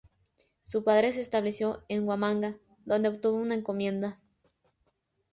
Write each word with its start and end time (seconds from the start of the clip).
Su 0.63 0.83
padre 0.83 1.13
se 1.13 1.21
estableció 1.21 1.83
en 1.87 2.07
Huamanga, 2.07 2.57
donde 2.85 3.09
obtuvo 3.09 3.37
una 3.37 3.53
encomienda. 3.53 4.19